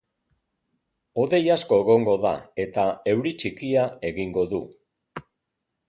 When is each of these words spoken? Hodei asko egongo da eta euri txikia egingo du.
Hodei 1.23 1.41
asko 1.57 1.79
egongo 1.85 2.17
da 2.25 2.33
eta 2.65 2.89
euri 3.13 3.37
txikia 3.45 3.87
egingo 4.13 4.51
du. 4.57 4.65